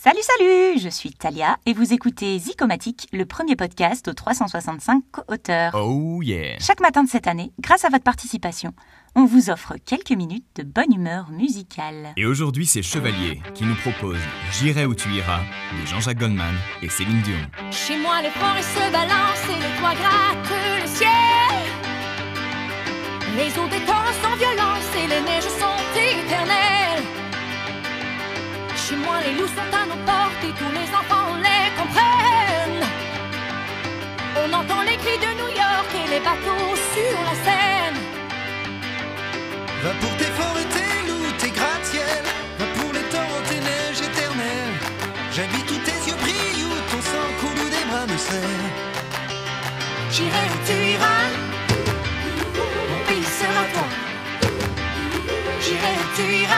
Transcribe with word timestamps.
Salut, 0.00 0.20
salut 0.22 0.78
Je 0.78 0.88
suis 0.88 1.10
Talia 1.10 1.56
et 1.66 1.72
vous 1.72 1.92
écoutez 1.92 2.38
Zicomatique, 2.38 3.08
le 3.12 3.26
premier 3.26 3.56
podcast 3.56 4.06
aux 4.06 4.12
365 4.12 5.02
co-auteurs. 5.10 5.74
Oh 5.74 6.22
yeah 6.22 6.56
Chaque 6.60 6.78
matin 6.80 7.02
de 7.02 7.08
cette 7.08 7.26
année, 7.26 7.50
grâce 7.58 7.84
à 7.84 7.88
votre 7.88 8.04
participation, 8.04 8.72
on 9.16 9.24
vous 9.24 9.50
offre 9.50 9.74
quelques 9.84 10.12
minutes 10.12 10.46
de 10.54 10.62
bonne 10.62 10.94
humeur 10.94 11.32
musicale. 11.32 12.12
Et 12.16 12.26
aujourd'hui, 12.26 12.64
c'est 12.64 12.80
Chevalier 12.80 13.42
qui 13.56 13.64
nous 13.64 13.74
propose 13.74 14.20
J'irai 14.52 14.86
où 14.86 14.94
tu 14.94 15.08
iras 15.08 15.40
de 15.72 15.86
Jean-Jacques 15.86 16.18
Goldman 16.20 16.54
et 16.80 16.88
Céline 16.88 17.20
Dion. 17.22 17.34
Chez 17.72 17.98
moi, 17.98 18.22
les 18.22 18.30
forêts 18.30 18.62
se 18.62 18.92
balancent 18.92 19.48
et 19.50 19.56
les 19.56 19.80
toits 19.80 19.94
grattent 19.96 20.80
le 20.80 20.86
ciel. 20.86 21.08
Les 23.36 23.50
eaux 23.58 23.68
des 23.68 23.84
les 29.24 29.34
loups 29.38 29.52
sont 29.58 29.72
à 29.80 29.84
nos 29.86 30.00
portes 30.04 30.42
et 30.48 30.54
tous 30.60 30.72
les 30.78 30.88
enfants 31.00 31.34
les 31.46 31.66
comprennent. 31.78 32.86
On 34.42 34.52
entend 34.52 34.82
les 34.82 34.96
cris 34.96 35.18
de 35.18 35.30
New 35.40 35.50
York 35.64 35.90
et 36.00 36.08
les 36.12 36.20
bateaux 36.20 36.74
sur 36.94 37.16
la 37.26 37.34
Seine. 37.44 38.00
Va 39.82 39.90
pour 40.00 40.16
tes 40.16 40.32
forêts, 40.38 40.68
tes 40.76 41.08
loups, 41.08 41.32
tes 41.38 41.50
gratte-ciel. 41.50 42.24
Va 42.58 42.66
pour 42.76 42.92
les 42.92 43.06
torrents, 43.12 43.44
tes 43.48 43.60
neiges 43.68 44.02
éternelles. 44.08 44.76
J'habite 45.32 45.70
où 45.70 45.78
tes 45.88 45.98
yeux 46.06 46.18
brillent, 46.22 46.64
où 46.64 46.74
ton 46.90 47.00
sang 47.10 47.28
coule, 47.40 47.60
où 47.64 47.68
des 47.76 47.84
bras 47.90 48.06
me 48.06 48.16
serrent. 48.16 48.72
J'irai 50.10 50.44
où 50.52 50.58
tu 50.66 50.76
iras, 50.94 51.26
mon 52.90 53.00
pays 53.06 53.30
sera 53.40 53.64
toi. 53.74 53.88
J'irai 55.62 55.92
où 56.02 56.06
tu 56.16 56.24
iras, 56.42 56.57